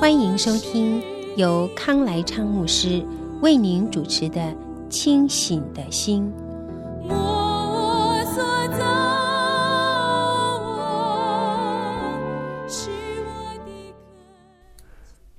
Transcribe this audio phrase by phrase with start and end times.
[0.00, 1.02] 欢迎收听
[1.34, 3.04] 由康来昌牧师
[3.42, 4.40] 为您主持的
[4.88, 6.32] 《清醒的心》。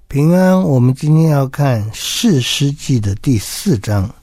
[0.09, 4.13] 平安，我们今天要看士师记的第四章。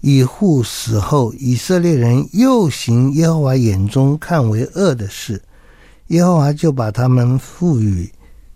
[0.00, 5.40] 以户死后，以色列人又行耶和华眼中看为恶的事，
[6.08, 8.10] 耶和华就把他们赋予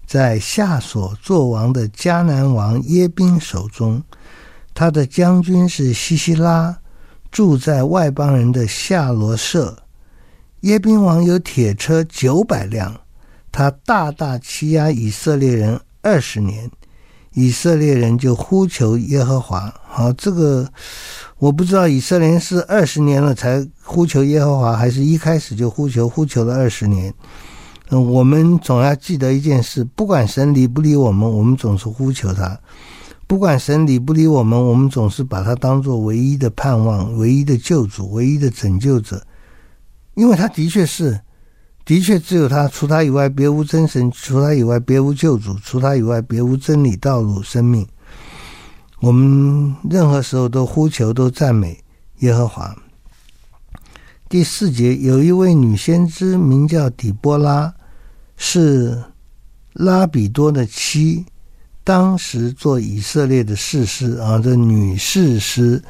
[0.06, 4.02] 在夏所作王的迦南王耶宾手中。
[4.73, 6.79] 他的将军是西西拉，
[7.30, 9.82] 住在外邦人的夏罗设。
[10.60, 13.01] 耶宾王有铁车九百辆，
[13.51, 16.71] 他大大欺压以色列人二十年。
[17.32, 19.71] 以色列人就呼求耶和华。
[19.87, 20.66] 好，这个
[21.37, 27.12] 我不知道，以色列人是二十年了才呼求耶和华，还是一开始就呼求，呼求了二十年。
[27.90, 32.59] 嗯，我们总要记得一件事：不管神理不理我们，我们总是呼求他；
[33.26, 39.24] 不管神理不理我们，我们总是把他当做唯一的盼望、唯一的救主、唯一的拯救者，
[40.15, 41.20] 因为他的确是。
[41.84, 47.87] 的确，只有他，除他以外别无真神；除他以外别无救主；除他以外别无真理、道路、生命。
[48.98, 51.78] 我们任何时候都呼求、都赞美
[52.18, 52.74] 耶和华。
[54.29, 57.73] 第四节，有一位女先知名叫底波拉，
[58.37, 59.01] 是
[59.73, 61.24] 拉比多的妻，
[61.85, 65.81] 当时做以色列的士师啊，这女士师、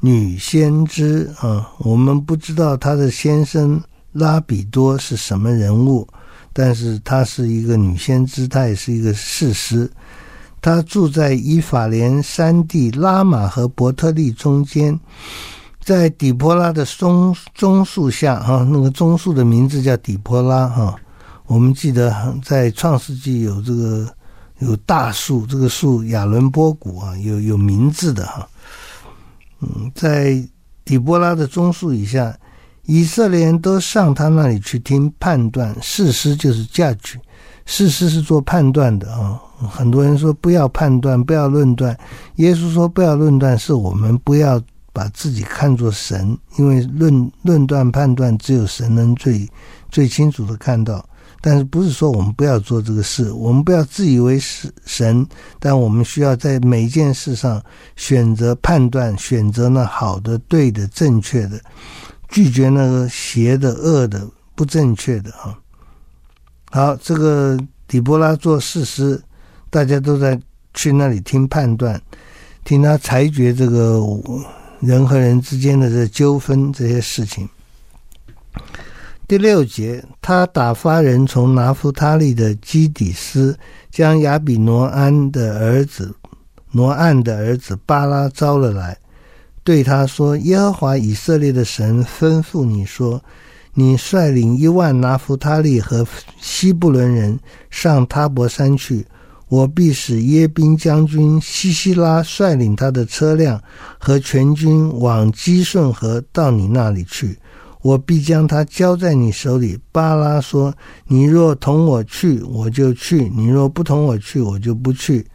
[0.00, 3.80] 女先知啊，我们不知道她的先生。
[4.12, 6.08] 拉比多是什么人物？
[6.54, 9.88] 但是她是一个女先知，她也是一个士师。
[10.62, 14.98] 她住在以法莲山地拉玛和伯特利中间，
[15.86, 20.96] 在底波拉的棕棕树下哈，那个棕树的名字叫底波拉哈。
[21.46, 22.12] 我们记得
[22.44, 24.04] 在创世纪有这个
[24.58, 28.48] 有大树，这个树亚伦波谷啊，有有名字的哈。
[29.60, 30.44] 嗯，在
[30.84, 32.36] 底波拉的棕树以下。
[32.88, 37.14] 以色列人都上他那里去听判断，事实就是 judge，
[37.64, 39.40] 士师是做判断的啊。
[39.68, 41.96] 很多人说不要判断，不要论断。
[42.36, 44.60] 耶稣说不要论断，是我们不要
[44.96, 49.46] 把自己看作神，因为论论断判断只有神能最
[49.90, 51.06] 最清楚的看到。
[51.42, 55.24] 但是不是说我们不要做这个事，我们不要自以为是神，
[55.60, 57.62] 但我们需要在每一件事上
[57.94, 61.60] 选择判断，选择那好的、对的、正确的。
[62.30, 65.56] 拒绝那个邪的、恶的、不正确的啊！
[66.70, 69.22] 好，这个底波拉做事师，
[69.68, 70.40] 大家都在
[70.72, 72.00] 去那里听判断，
[72.64, 74.00] 听他裁决这个
[74.86, 77.48] 人和人之间的这纠纷这些事情。
[79.26, 83.58] 第六节，他打发人从拿弗他利的基底斯，
[83.90, 86.14] 将亚比挪安的儿子
[86.70, 88.96] 挪暗的儿子巴拉招了来。
[89.64, 93.20] 对他说：“耶和华以色列的神吩咐你说，
[93.74, 96.06] 你率领一万拿弗他利和
[96.40, 99.04] 西布伦人上他泊山去，
[99.48, 103.62] 我必使耶宾将军西西拉率领他的车辆
[103.98, 107.38] 和全军往基顺河到你那里去，
[107.82, 110.74] 我必将他交在你手里。”巴拉说
[111.06, 115.26] ：“你若同我去，我就去；你若不同我去，我就不去。”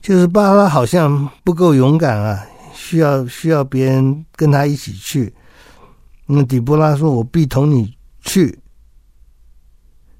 [0.00, 2.46] 就是巴拉好像不够勇敢啊。
[2.76, 5.32] 需要需要别人跟他一起去，
[6.26, 8.58] 那底波拉说：“我必同你去，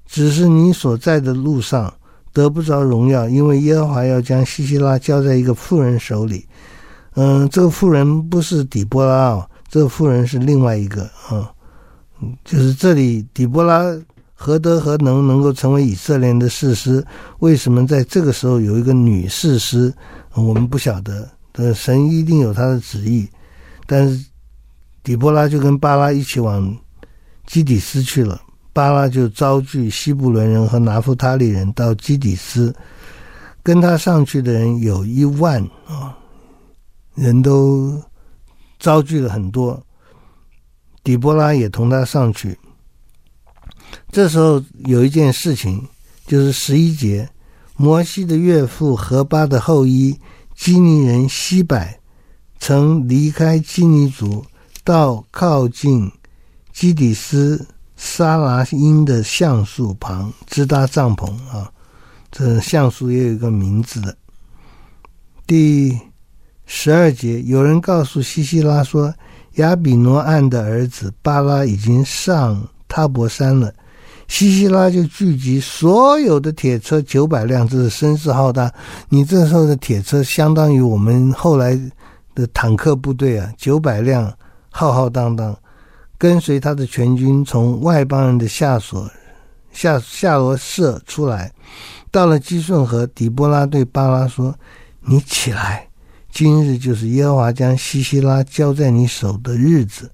[0.05, 1.93] 只是你所在的路上
[2.35, 6.45] 得不着荣耀，因为耶和华要将西西拉交在一个妇人手里。
[7.13, 11.47] 嗯，这个妇人不是底波拉哦，这个妇人是另外一个嗯，
[12.43, 13.81] 就是这里底波拉
[14.33, 17.01] 何德何能能够成为以色列的士师？
[17.39, 19.93] 为什么在这个时候有一个女士师？
[20.33, 21.25] 我们不晓得。”
[21.57, 23.25] 呃，神一定有他的旨意，
[23.87, 24.25] 但是
[25.01, 26.77] 底波拉就跟巴拉一起往
[27.47, 28.41] 基底斯去了。
[28.75, 32.75] 巴拉就招聚西布伦人和拿夫他利人到基底斯，
[33.63, 36.13] 跟他上去的人有一万啊，
[37.13, 37.97] 人都
[38.77, 39.81] 招聚了很多。
[41.05, 42.59] 底波拉也同他上去。
[44.11, 45.81] 这时候有一件事情，
[46.27, 47.29] 就是十一节，
[47.77, 50.19] 摩西的岳父何巴的后裔
[50.53, 51.97] 基尼人西百，
[52.59, 54.43] 曾离开基尼族，
[54.83, 56.11] 到靠近
[56.73, 61.71] 基底斯沙拿因的橡树旁支搭帐篷啊。
[62.31, 64.15] 这橡树也有一个名字的。
[65.47, 65.97] 第
[66.65, 69.13] 十二节，有人告诉西西拉说，
[69.53, 73.73] 亚比挪暗的儿子巴拉已经上他博山了。
[74.27, 78.73] 西西拉就聚集所有的铁车九百辆，这是声势浩大。
[79.07, 81.79] 你这时候的铁车相当于我们后来
[82.33, 84.33] 的坦克部队啊，九百辆
[84.71, 85.55] 浩浩荡荡，
[86.17, 89.09] 跟随他的全军从外邦人的下所
[89.71, 91.51] 下下罗舍出来，
[92.09, 94.55] 到了基顺河，底波拉对巴拉说
[95.05, 95.87] ：“你起来，
[96.31, 100.09] 今日就是耶和华将西西拉交在你手的日子。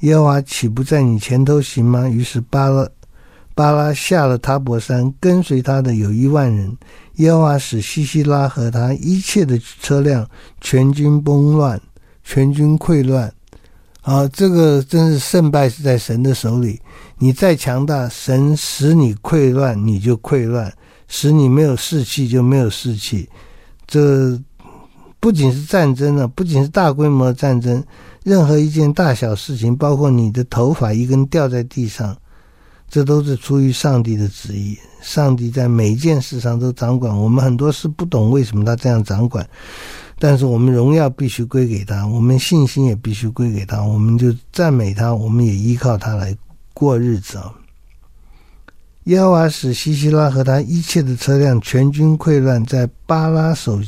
[0.00, 2.86] 耶和华岂不在你前头行吗？”于是巴拉。
[3.54, 6.76] 巴拉下了他泊山，跟随他的有一万人。
[7.14, 10.28] 耶和华使西西拉和他一切的车辆
[10.60, 11.80] 全军崩乱，
[12.22, 13.32] 全军溃乱。
[14.06, 16.80] 啊，这个真是胜败是在神的手里。
[17.18, 20.70] 你再强大，神使你溃乱，你就溃乱；
[21.08, 23.28] 使你没有士气，就没有士气。
[23.84, 24.40] 这
[25.18, 27.82] 不仅是战争了，不仅是大规模战争，
[28.22, 32.16] 任何一件大小事情，包括你的头发一根掉在地上。
[32.88, 34.78] 这都是出于上帝的旨意。
[35.02, 37.12] 上帝在每一件事上都掌管。
[37.12, 39.44] 我们很多事不懂为什么他这样掌管，
[40.18, 43.82] 但是我们荣耀必须归给他，我们信心也必须归给他。
[43.82, 46.36] 我们就赞美他，我们也依靠他来
[46.72, 47.52] 过日子啊。
[49.04, 53.80] 耶和华使西西拉和他一切的车辆全军溃乱，在巴拉手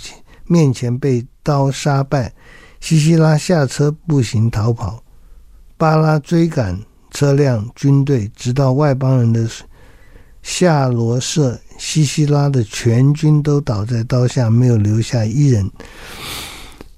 [0.47, 2.33] 面前被刀杀败。
[2.81, 5.03] 西西拉下车步行逃跑，
[5.77, 6.79] 巴拉追赶。
[7.11, 9.49] 车辆、军队，直到外邦人的
[10.43, 15.71] 夏罗舍、西西拉的全军都倒在刀下，没有留下一人。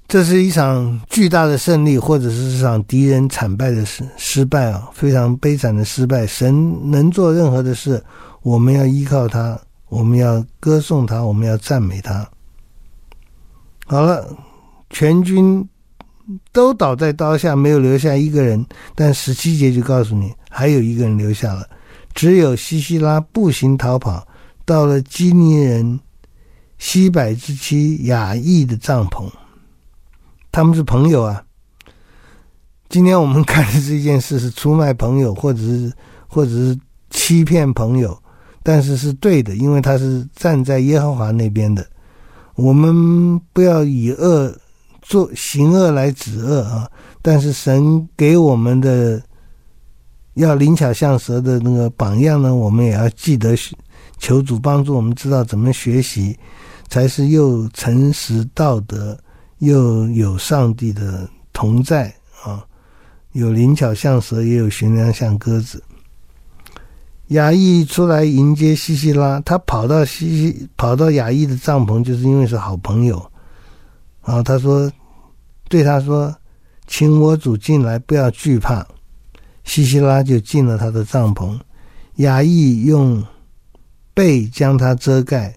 [0.07, 6.27] 这是一场巨大的胜利，或者是这场敌人惨败的失失败啊，非常悲惨的失败。
[6.27, 8.03] 神能做任何的事，
[8.41, 9.57] 我们要依靠他，
[9.87, 12.29] 我们要歌颂他，我们要赞美他。
[13.85, 14.27] 好了，
[14.89, 15.65] 全军。
[16.53, 18.63] 都倒在刀下，没有留下一个人。
[18.95, 21.67] 但十七节就告诉你，还有一个人留下了。
[22.13, 24.25] 只有西西拉步行逃跑，
[24.65, 25.99] 到了基尼人
[26.77, 29.29] 西百之妻雅意的帐篷。
[30.51, 31.43] 他们是朋友啊。
[32.89, 35.91] 今天我们看的这件事是出卖朋友， 或者是
[36.27, 36.77] 或者是
[37.09, 38.17] 欺骗朋友，
[38.63, 41.85] 但是是对的，因为他是站在耶和华那边的。
[42.55, 44.55] 我们不要以恶。
[45.03, 46.87] 做行恶来止恶啊！
[47.23, 49.19] 但是神给我们的
[50.35, 53.57] 要灵巧像蛇的那个榜样呢，我们也要记得
[54.21, 56.37] 求主帮助我们知道怎么学习，
[56.87, 59.17] 才是又诚实道德
[59.57, 62.13] 又有上帝的同在
[62.43, 62.63] 啊！
[63.31, 65.83] 有灵巧像蛇，也有驯良像鸽子。
[67.29, 73.25] 雅亿出来迎接西西拉，他跑到西西跑到雅亿的帐篷，就是因为是好朋友。
[74.23, 74.91] 然后他说，
[75.67, 76.33] 对他说
[76.85, 78.85] ：“请我主进来，不要惧怕。”
[79.63, 81.57] 西西拉就进了他的帐篷。
[82.17, 83.23] 雅亿用
[84.13, 85.55] 被将他遮盖。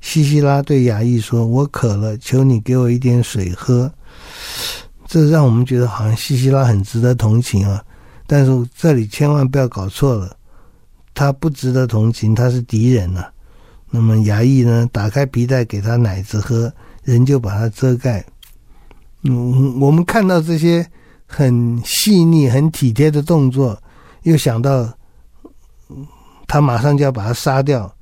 [0.00, 3.92] 西西拉对牙医说：“我渴了，求你给我一点水喝。”
[5.06, 7.82] 这让我们觉得好像西西拉很值得同情啊。
[8.26, 10.36] 但是这里千万不要搞错了，
[11.14, 13.24] 他不值得同情，他是敌人呐、
[13.90, 16.72] 那么牙医呢，打开皮带给他奶子喝。
[17.04, 18.24] 人就把它遮盖。
[19.22, 20.84] 嗯，我们看到这些
[21.24, 23.80] 很细腻、很体贴的动作，
[24.24, 24.92] 又想到
[26.48, 27.95] 他马上就要把他杀掉，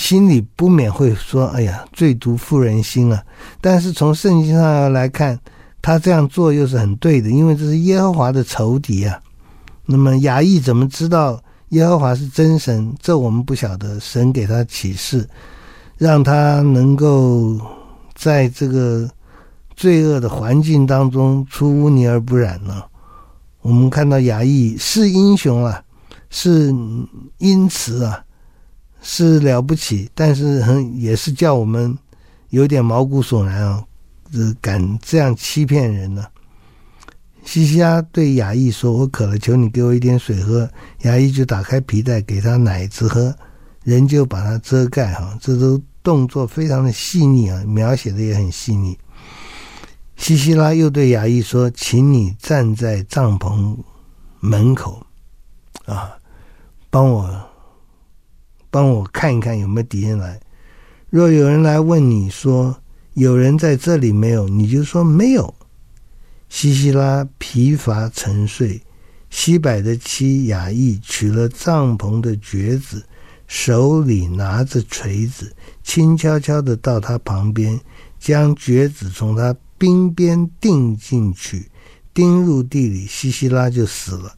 [0.00, 3.22] 心里不免会说：“哎呀，最毒妇人心啊！”
[3.60, 5.38] 但是从圣经上来看，
[5.82, 9.20] 他这样做又是很对的，因为这是耶和华的仇敌啊。
[9.84, 11.38] 那么雅亿怎么知道
[11.68, 12.94] 耶和华是真神？
[12.98, 14.00] 这我们不晓得。
[14.00, 15.28] 神给他启示，
[15.98, 17.60] 让他能够。
[18.16, 19.08] 在这个
[19.74, 22.82] 罪恶的环境当中出污泥而不染呢？
[23.62, 25.82] 我们看到雅亿是英雄啊，
[26.28, 26.70] 是
[27.38, 28.22] 因此啊，
[29.00, 31.96] 是了不起，但是很也是叫我们
[32.50, 33.84] 有点毛骨悚然啊，
[34.32, 36.24] 这敢这样欺骗人呢？
[37.44, 40.68] 西西拉对雅亿说：“我渴了，求你给我一点水喝。”
[41.02, 43.34] 雅亿就打开皮带给他奶子喝，
[43.84, 45.80] 人就把它遮盖哈，这都。
[46.02, 48.98] 动作非常的细腻啊，描写的也很细腻。
[50.16, 53.76] 西西拉又对雅亿说：“请你站在帐篷
[54.40, 55.04] 门口，
[55.84, 56.16] 啊，
[56.88, 57.49] 帮我
[58.70, 60.40] 帮我看一看有没有敌人来。
[61.10, 62.76] 若有人来问你说
[63.14, 65.52] 有人在这里没有，你就说没有。
[66.48, 68.80] 西西拉疲乏沉睡，
[69.28, 73.04] 西柏的妻雅意取了帐篷的橛子，
[73.46, 77.80] 手里拿着锤子，轻悄悄的到他旁边，
[78.18, 81.68] 将橛子从他鬓边钉进去，
[82.12, 84.34] 钉入地里，西西拉就死了。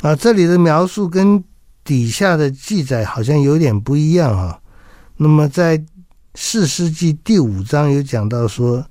[0.00, 1.42] 啊，这里的描述跟
[1.84, 4.60] 底下的记载好像有点不一样哈、啊。
[5.16, 5.82] 那么在
[6.34, 8.84] 四世纪第五章有讲到说。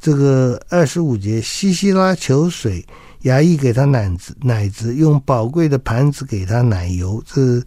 [0.00, 2.86] 这个二十五节，西西拉求水，
[3.22, 7.60] 雅亿给他奶子，奶子用宝贵的盘子给他奶油，这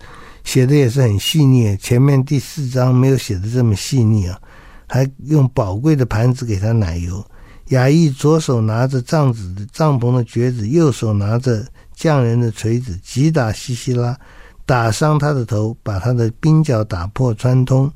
[0.45, 1.75] 写的也是很细腻。
[1.75, 4.39] 前面第四章没有写的这么细腻啊，
[4.87, 7.21] 还用宝贵的盘子给他奶油。
[7.71, 14.17] 雅亿左手拿着帐子帐篷的橛子，右手拿着匠人的锤子，击打西西拉，
[14.65, 17.91] 打伤他的头，把他的鬓角打破穿通。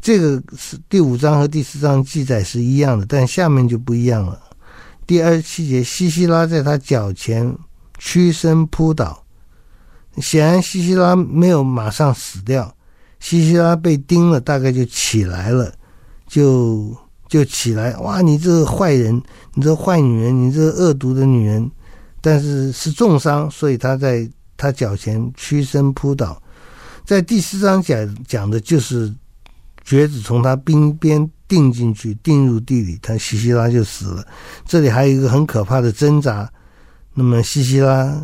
[0.00, 4.40] 这个是第五章和第四章记载是一样的，但下面就不一样了。
[5.06, 7.56] 第二十七节，西西拉在他脚前
[7.98, 9.24] 屈身扑倒，
[10.18, 12.74] 显然西西拉没有马上死掉，
[13.20, 15.72] 西西拉被钉了，大概就起来了，
[16.26, 16.96] 就
[17.28, 18.20] 就起来，哇！
[18.20, 19.20] 你这个坏人，
[19.54, 21.68] 你这坏女人，你这恶毒的女人，
[22.20, 26.40] 但是是重伤，所以他在他脚前屈身扑倒。
[27.04, 29.14] 在第四章讲讲的就是。
[29.88, 34.26] 橛子从他鬓边钉进去，钉入地里，他西西拉就死了。
[34.64, 36.50] 这里还有一个很可怕的挣扎，
[37.14, 38.20] 那么西西拉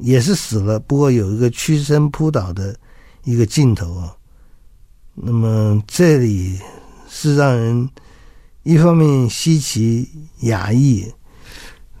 [0.00, 2.74] 也是死了，不过有一个屈身扑倒的
[3.24, 4.10] 一个镜头啊。
[5.12, 6.58] 那么这里
[7.10, 7.86] 是让人
[8.62, 10.08] 一方面稀奇
[10.40, 11.04] 雅亿，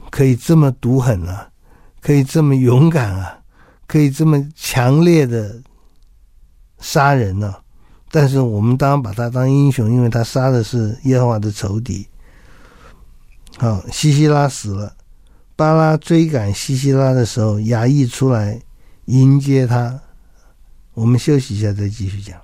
[0.08, 1.46] 可以这么毒狠啊，
[2.00, 3.35] 可以这么勇敢啊，
[3.86, 5.60] 可以这么强烈的
[6.80, 7.54] 杀人呢、
[8.10, 12.06] 但是我们当然把他当英雄，因为他杀的是耶和华的仇敌。
[13.58, 14.94] 好，西西拉死了，
[15.54, 18.60] 巴拉追赶西西拉的时候，衙役出来
[19.06, 20.00] 迎接他。
[20.94, 22.38] 我们休息一下，再继续讲。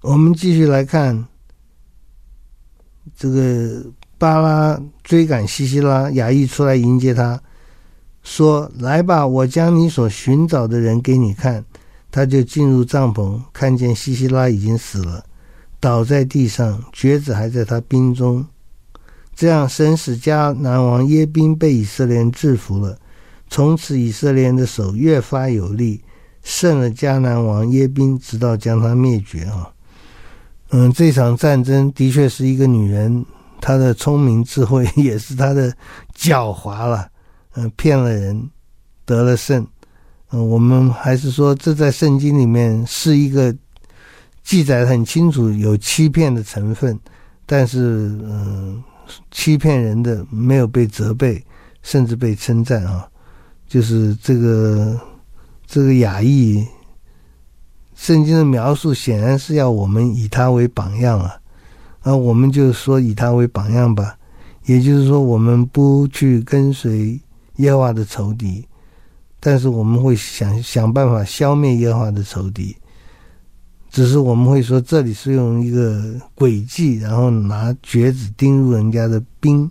[0.00, 1.26] 我们继续来看
[3.16, 3.84] 这个
[4.16, 7.40] 巴拉追赶西西拉，雅裔出来迎接他，
[8.22, 11.64] 说：“来吧，我将你所寻找的人给你看。”
[12.10, 15.24] 他就进入帐篷，看见西西拉已经死了，
[15.78, 18.46] 倒在地上，橛子还在他兵中。
[19.34, 22.98] 这样，神使迦南王耶宾被以色列人制服了。
[23.50, 26.02] 从此，以色列人的手越发有力，
[26.42, 29.44] 胜了迦南王耶宾，直到将他灭绝。
[29.44, 29.70] 啊，
[30.70, 33.24] 嗯，这场战争的确是一个女人，
[33.60, 35.72] 她的聪明智慧 也是她的
[36.16, 37.08] 狡猾了，
[37.54, 38.50] 嗯，骗了人，
[39.04, 39.66] 得了胜。
[40.30, 43.54] 嗯，我们还是说，这在圣经里面是一个
[44.42, 46.98] 记载很清楚，有欺骗的成分，
[47.46, 48.82] 但是，嗯，
[49.30, 51.42] 欺骗人的没有被责备，
[51.82, 53.08] 甚至被称赞啊，
[53.66, 55.00] 就是这个
[55.66, 56.62] 这个雅意，
[57.98, 61.34] 圣经的描述显然是要我们以他为榜样啊，
[62.02, 64.16] 啊，我们就说以他为榜样吧，
[64.66, 67.20] 也就是说，我们不去跟随
[67.56, 68.64] 耶和华的仇敌。
[69.40, 72.76] 但是我们会想想办法消灭耶和华的仇敌，
[73.90, 79.68] 只是我们会说这里是用一个诡计，然后拿橛子钉入人家的兵。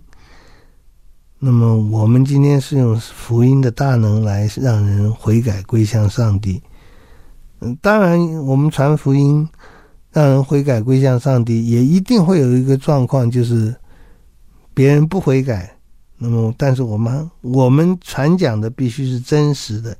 [1.38, 6.62] 那么我们今天是用福音的大能来让人悔改归向上帝。
[7.60, 9.48] 嗯，当然我们传福音
[10.12, 13.74] 让人悔改归向上帝，也一定会有一个状况，就是
[14.74, 15.76] 别人不悔改。
[16.16, 19.96] 那么，但是我们我们传讲的必须是真实的，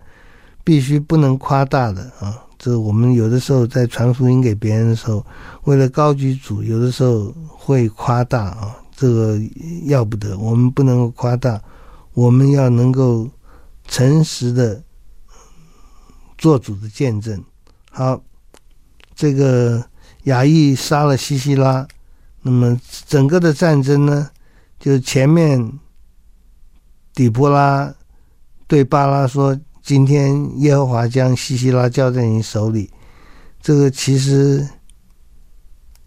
[0.64, 2.44] 必须不能夸大的啊！
[2.59, 5.25] 这我们有的时候在传福音给别人的时候，
[5.62, 9.38] 为了高举主，有的时候会夸大啊，这个
[9.85, 10.37] 要不得。
[10.37, 11.62] 我们不能够夸大，
[12.14, 13.29] 我们要能够
[13.87, 14.83] 诚实的
[16.37, 17.40] 做主的见证。
[17.98, 18.22] 好，
[19.16, 19.84] 这个
[20.22, 21.84] 雅亿杀了西西拉，
[22.42, 24.30] 那么整个的战争呢，
[24.78, 25.72] 就前面。
[27.12, 27.92] 底波拉
[28.68, 32.88] 对巴拉说：“今天耶和华将西西拉交在你手里。”
[33.61, 34.68] 这个其实，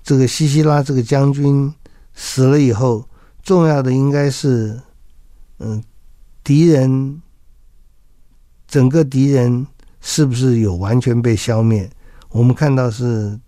[0.02, 1.74] 这个西西拉这个将军
[2.14, 3.06] 死了以后，
[3.44, 4.80] 重要的应该是，
[5.60, 5.84] 嗯，
[6.42, 7.22] 敌人
[8.66, 9.68] 整个敌人
[10.02, 11.90] 是不是有完全被消灭？
[12.30, 13.40] 我们看到是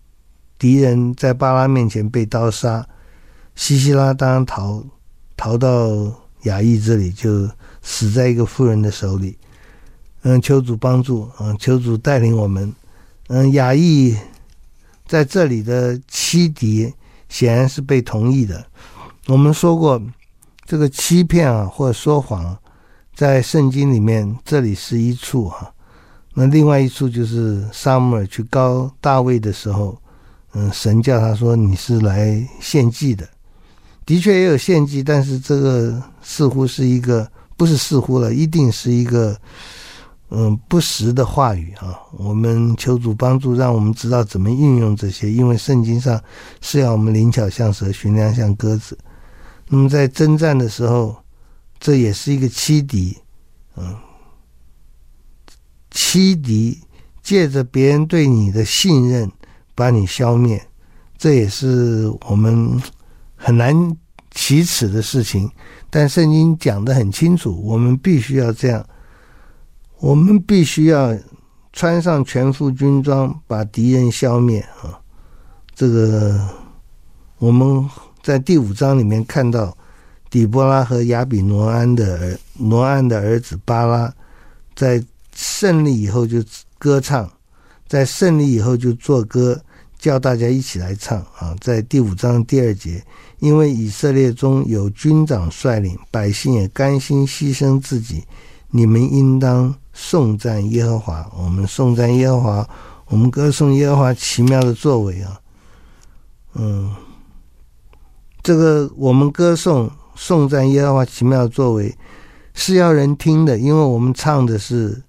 [0.58, 2.88] 敌人在巴拉面前被刀杀，
[3.56, 4.84] 西西拉当逃
[5.36, 6.24] 逃到。
[6.44, 7.50] 雅亿这里就
[7.82, 9.38] 死在一个妇人的手里，
[10.24, 12.76] 嗯，求主帮助，嗯，求主带领我们，
[13.30, 14.13] 嗯，雅亿
[15.08, 16.94] 在这里的欺敌
[17.30, 18.62] 显然是被同意的。
[19.28, 20.02] 我们说过，
[20.66, 22.58] 这个欺骗啊，或者说谎，
[23.16, 25.72] 在圣经里面这里是一处哈，
[26.34, 29.96] 那另外一处就是撒母耳去膏大卫的时候，
[30.54, 33.28] 嗯，神叫他说你是来献祭的。
[34.06, 39.34] 的确也有献祭，但是这个似乎是一个不是似乎了，一定是一个
[40.30, 41.98] 嗯不实的话语啊！
[42.17, 46.22] 我们求主帮助，让我们知道怎么运用这些，因为圣经上
[46.60, 48.98] 是要我们灵巧像蛇，寻良像鸽子。
[49.69, 51.15] 那么在征战的时候，
[51.80, 53.17] 这也是一个欺敌，
[53.78, 53.96] 嗯，
[55.93, 56.77] 欺敌
[57.21, 59.32] 借着别人对你的信任
[59.73, 60.62] 把你消灭，
[61.17, 62.82] 这也是我们。
[63.45, 63.75] 很难
[64.32, 65.51] 启齿的事情，
[65.89, 68.86] 但圣经讲得很清楚，我们必须要这样，
[69.99, 71.13] 我们必须要
[71.73, 74.97] 穿上全副军装，把敌人消灭啊！
[75.75, 76.39] 这个
[77.38, 77.86] 我们
[78.21, 79.77] 在第五章里面看到，
[80.29, 84.13] 底波拉和亚比挪安的儿挪安的儿子巴拉，
[84.73, 85.03] 在
[85.34, 86.43] 胜利以后就
[86.78, 87.32] 歌唱，
[87.88, 89.62] 在胜利以后就作歌。
[90.00, 93.02] 叫大家一起来唱啊，在第五章第二节，
[93.39, 98.22] 因为以色列中有军长率领，百姓也甘心牺牲自己，
[98.69, 101.26] 你们应当颂赞耶和华。
[101.38, 102.69] 我们颂赞耶和华，
[103.06, 105.39] 我们歌颂耶和华奇妙的作为啊。
[106.56, 106.93] 嗯，
[108.41, 111.98] 这个我们歌颂颂赞耶和华奇妙的作为
[112.54, 115.02] 是要人听的，因为我们唱的是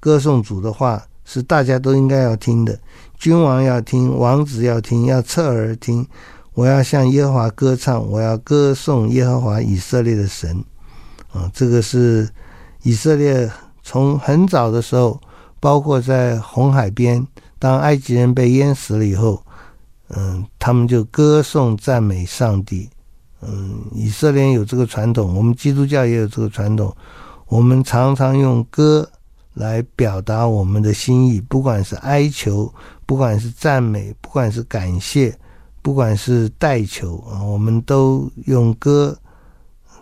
[0.00, 2.76] 歌颂主的话，是大家都应该要听的。
[3.18, 6.04] 君王要听，王子要听，要侧耳听。
[6.54, 10.64] 我要向耶和华歌唱，我要歌颂耶和华以色列的神。
[11.32, 12.28] 啊，这个是
[12.82, 13.48] 以色列
[13.82, 15.20] 从很早的时候，
[15.60, 17.24] 包括在红海边，
[17.58, 19.40] 当埃及人被淹死了以后，
[20.08, 22.88] 嗯，他们就歌颂赞美上帝。
[23.42, 26.94] 嗯，以色列有这个传统，我们基督教也有这个传统，
[27.46, 29.08] 我们常常用歌
[29.60, 32.72] 来表达我们的心意，不管是哀求。
[33.06, 35.36] 不管是赞美，不管是感谢，
[35.82, 39.18] 不管是代求啊，我们都用歌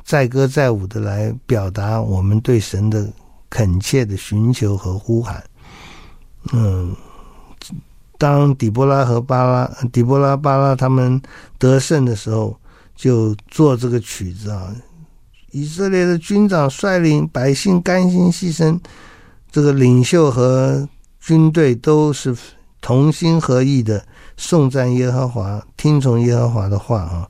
[0.05, 3.11] 载歌载舞的来表达我们对神的
[3.49, 5.43] 恳切的寻求和呼喊。
[6.53, 6.95] 嗯，
[8.19, 11.19] 当底波拉和巴拉、底波拉、巴拉他们
[11.59, 12.55] 得胜的时候，
[12.95, 14.71] 就做这个曲子啊。
[15.53, 18.79] 以色列的军长率领百姓甘心牺牲，
[19.51, 20.89] 这个领袖和
[21.21, 22.37] 军队都是。
[22.81, 24.07] 同心合意的
[24.37, 27.29] 颂赞耶和华，听从耶和华的话啊。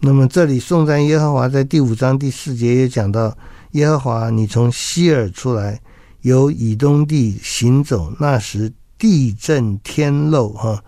[0.00, 3.36] 那么这里颂赞耶和华，在第五章第四节也讲到：
[3.72, 5.78] 耶和华，你从西尔出来，
[6.22, 10.82] 由以东地行走，那时地震天漏哈，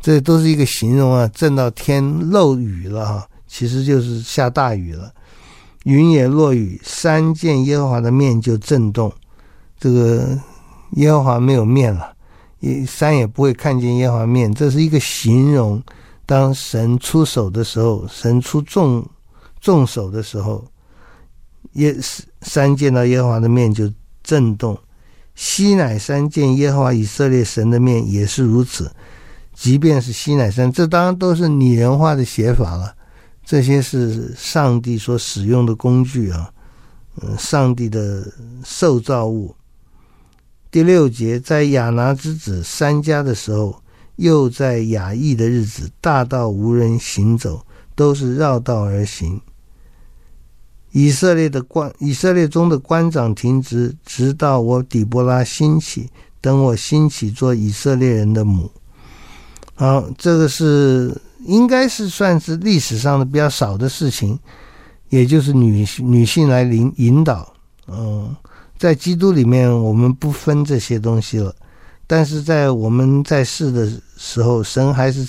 [0.00, 5.12] 这都是一个形容啊，震到天漏雨了哈，其实就是下大雨了，
[5.82, 9.12] 云也落雨，山见耶和华的面就震动，
[9.84, 10.40] 这个
[10.92, 12.10] 耶和华没有面了。
[12.60, 15.82] 也山也不会看见耶和华面，这是一个形容。
[16.24, 19.06] 当神出手的时候，神出重
[19.60, 20.64] 重手的时候，
[21.74, 21.94] 耶
[22.40, 23.92] 山见到耶和华的面就
[24.22, 24.78] 震动。
[25.34, 28.90] 西乃山见耶和华以色列神的面也是如此。
[29.52, 32.94] 即便是西乃山，这当然都是拟人化的写法了。
[33.44, 36.50] 这些是上帝所使用的工具啊，
[37.20, 38.26] 嗯，上帝的
[38.64, 39.54] 受造物。
[40.74, 43.80] 第六节，在亚拿之子三家的时候，
[44.16, 49.40] 又在亚亿的日子，大道无人行走，都是绕道而行。
[50.90, 56.10] 以色列的官，以色列中的官长停职，直到我底波拉兴起，
[56.40, 58.68] 等我兴起做以色列人的母。
[59.76, 64.36] 好，这个是应该是算是历史上的比较少的事情，
[65.08, 67.54] 也就是女女性来领引导，
[67.86, 68.34] 嗯。
[68.76, 71.54] 在基督里面，我们不分这些东西了。
[72.06, 75.26] 但是在我们在世的时候，神还是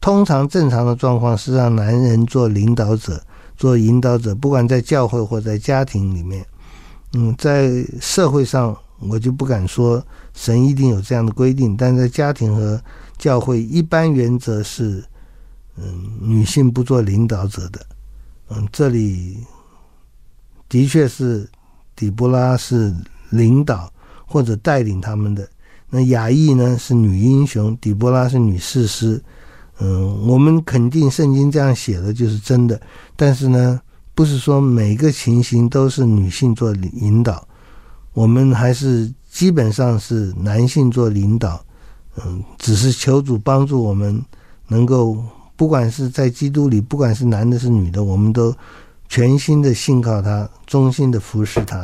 [0.00, 3.20] 通常正常的状况是让男人做领导者、
[3.56, 6.46] 做引导者，不管在教会或在家庭里面。
[7.14, 12.80] 嗯，在社会上，我就不敢说神一定有这样的规定，但在家庭和
[13.18, 15.02] 教会，一般原则是，
[15.76, 17.84] 嗯，女性不做领导者的。
[18.50, 19.38] 嗯，这里
[20.68, 21.48] 的确是。
[21.96, 22.94] 底波拉是
[23.30, 23.90] 领导
[24.26, 25.48] 或者带领他们的，
[25.88, 29.20] 那雅意呢是女英雄，底波拉是女士师。
[29.78, 32.80] 嗯，我们肯定圣经这样写的就是真的，
[33.16, 33.80] 但是呢，
[34.14, 37.46] 不是说每个情形都是女性做引导，
[38.12, 41.60] 我们还是基本上是男性做领导。
[42.24, 44.22] 嗯，只是求主帮助我们，
[44.68, 45.22] 能够
[45.56, 48.54] 不管是在基督里，不管是男的是女的，我们都。
[49.08, 51.78] 全心的信靠他，忠心的服侍他，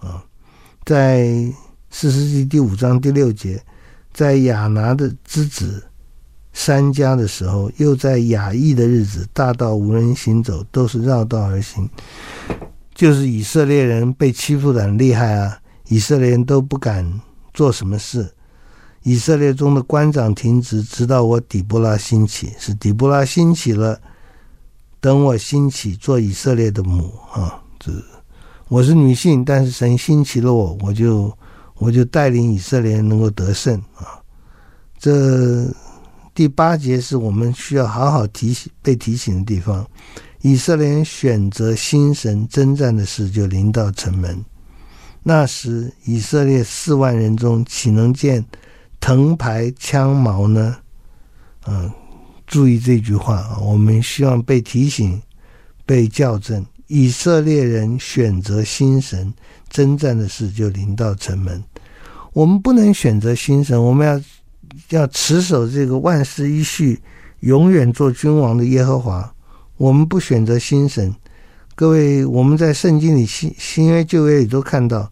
[0.00, 0.22] 啊，
[0.84, 1.24] 在
[1.90, 3.62] 士师记第五章第六节，
[4.12, 5.82] 在亚拿的之子
[6.52, 11.88] 三家的时候，又在亚亿的日子，大道无人行走，都是绕道而行。
[12.94, 15.58] 就是以色列人被欺负的很厉害啊，
[15.88, 17.20] 以色列人都不敢
[17.54, 18.30] 做什么事。
[19.02, 24.00] 以色列中的官长停职，直到我底波拉兴起，是底波拉兴起了。
[25.02, 27.90] 等我兴起做以色列的母啊，这
[28.68, 31.36] 我是女性，但是神兴起了我，我就
[31.74, 34.22] 我就带领以色列能够得胜啊。
[34.96, 35.66] 这
[36.32, 39.84] 第八节是我们需要好好提醒、被提醒的地方。
[40.42, 44.44] 以色列人选择心神征战的事就临到城门，
[45.24, 48.44] 那时以色列四万人中岂能见
[49.00, 50.76] 藤牌枪矛呢？
[51.66, 51.90] 嗯。
[52.46, 53.58] 注意这句话啊！
[53.60, 55.20] 我们希望被提醒、
[55.86, 56.64] 被校正。
[56.88, 59.32] 以色列人选择心神
[59.70, 61.62] 征战的事，就临到城门。
[62.34, 67.00] 我们不能选择心神，我们要要持守这个万世一续、
[67.40, 69.32] 永远做君王的耶和华。
[69.78, 71.14] 我们不选择心神。
[71.74, 75.10] 各位，我们在圣经里新新约旧约里都看到，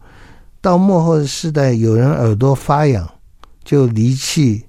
[0.61, 3.09] 到末后的世代，有人耳朵发痒，
[3.63, 4.63] 就离弃。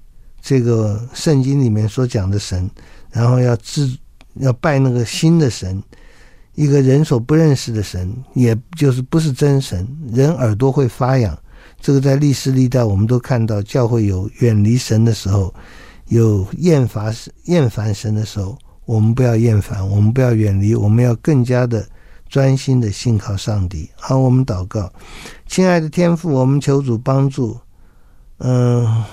[0.45, 2.69] 这个圣经里面所讲的神，
[3.09, 3.89] 然后要自
[4.33, 5.81] 要拜那个新的神，
[6.55, 11.35] 一个人所不认识的神，也就是不是真神，人耳朵会发痒。
[11.79, 15.53] 这个在历史历代我们都看到，教会有远离神的时候，
[16.09, 21.87] 有厌烦厌烦神的时候，我们不要厌烦，我们不要远离，我们要更加的
[22.27, 23.89] 专心的信靠上帝。
[23.95, 24.91] 好，我们祷告，
[25.47, 27.57] 亲爱的天父，我们求主帮助，
[28.39, 29.05] 嗯。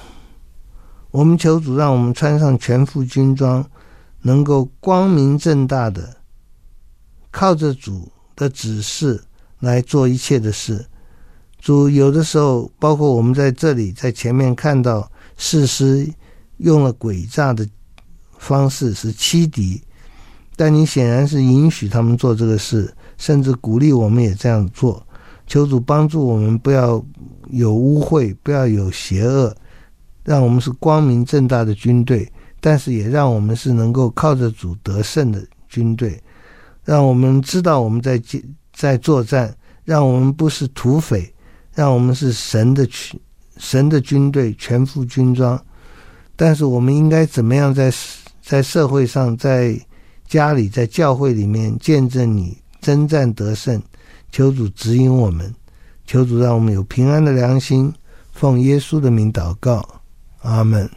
[1.10, 3.64] 我们求主，让我们穿上全副军装，
[4.22, 6.16] 能够光明正大的
[7.30, 9.20] 靠着主的指示
[9.58, 10.86] 来做一切的事。
[11.58, 16.08] 主有的时候，包括我们在这里在前面看到士师
[16.58, 17.68] 用了诡诈的
[18.38, 19.82] 方式是欺敌，
[20.56, 25.04] 但你显然是允许他们做这个事，甚至鼓励我们也这样做。
[25.46, 27.04] 求主帮助我们，不要
[27.50, 29.54] 有污秽，不要有邪恶，
[30.24, 32.30] 让我们是光明正大的军队，
[32.60, 36.22] 但是也让我们是能够靠着主得胜的军队，
[36.84, 38.20] 让我们知道我们在
[38.72, 39.54] 在作战，
[39.84, 41.32] 让我们不是土匪，
[41.74, 43.18] 让我们是神的群
[43.56, 45.60] 神的军队，全副军装。
[46.36, 47.92] 但是我们应该怎么样在
[48.42, 49.78] 在社会上，在
[50.26, 53.82] 家里，在教会里面见证你征战得胜？
[54.32, 55.54] 求主指引我们，
[56.06, 57.92] 求主让我们有平安的良心，
[58.32, 59.86] 奉耶稣的名祷告，
[60.44, 60.90] Amen.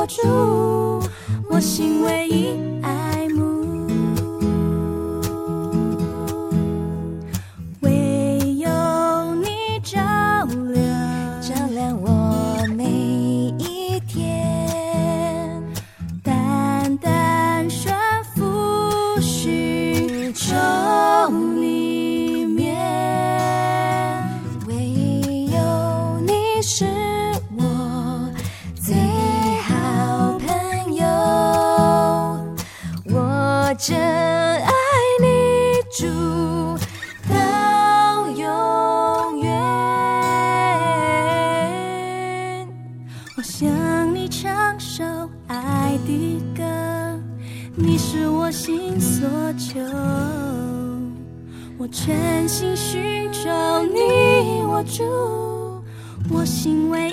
[0.00, 0.22] 我主，
[1.50, 3.19] 我心唯一爱。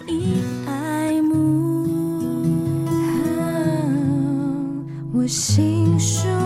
[0.08, 1.86] 心唯一爱慕。
[5.14, 6.37] 我心属